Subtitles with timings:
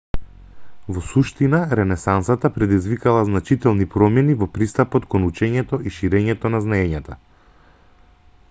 [0.93, 7.21] во суштина ренесансата предизвикала значителни промени во пристапот кон учењето и ширењето на знаењата